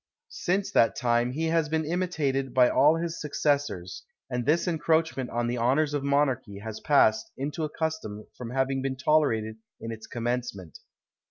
[0.29, 5.45] Since that time he has been imitated by all his successors, and this encroachment on
[5.45, 10.07] the honours of monarchy has passed into a custom from having been tolerated in its
[10.07, 10.79] commencement.